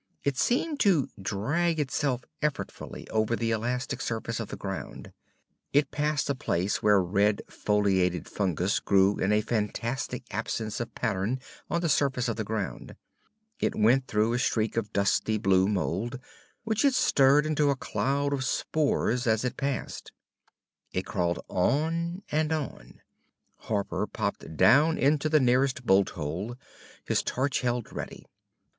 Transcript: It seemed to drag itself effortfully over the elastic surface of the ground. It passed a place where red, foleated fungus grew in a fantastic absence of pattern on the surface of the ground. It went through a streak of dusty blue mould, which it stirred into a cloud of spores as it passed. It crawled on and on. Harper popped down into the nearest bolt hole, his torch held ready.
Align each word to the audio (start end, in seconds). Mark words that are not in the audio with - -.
It 0.23 0.35
seemed 0.35 0.79
to 0.79 1.09
drag 1.21 1.79
itself 1.79 2.23
effortfully 2.41 3.07
over 3.11 3.35
the 3.35 3.51
elastic 3.51 4.01
surface 4.01 4.39
of 4.39 4.47
the 4.47 4.55
ground. 4.57 5.13
It 5.73 5.91
passed 5.91 6.27
a 6.27 6.33
place 6.33 6.81
where 6.81 6.99
red, 7.03 7.43
foleated 7.47 8.27
fungus 8.27 8.79
grew 8.79 9.19
in 9.19 9.31
a 9.31 9.41
fantastic 9.41 10.23
absence 10.33 10.79
of 10.79 10.95
pattern 10.95 11.39
on 11.69 11.81
the 11.81 11.87
surface 11.87 12.27
of 12.27 12.35
the 12.35 12.43
ground. 12.43 12.95
It 13.59 13.75
went 13.75 14.07
through 14.07 14.33
a 14.33 14.39
streak 14.39 14.75
of 14.75 14.91
dusty 14.91 15.37
blue 15.37 15.67
mould, 15.67 16.19
which 16.63 16.83
it 16.83 16.95
stirred 16.95 17.45
into 17.45 17.69
a 17.69 17.75
cloud 17.75 18.33
of 18.33 18.43
spores 18.43 19.27
as 19.27 19.45
it 19.45 19.55
passed. 19.55 20.11
It 20.93 21.05
crawled 21.05 21.45
on 21.47 22.23
and 22.31 22.51
on. 22.51 23.01
Harper 23.55 24.07
popped 24.07 24.57
down 24.57 24.97
into 24.97 25.29
the 25.29 25.39
nearest 25.39 25.85
bolt 25.85 26.09
hole, 26.17 26.55
his 27.05 27.21
torch 27.21 27.61
held 27.61 27.93
ready. 27.93 28.25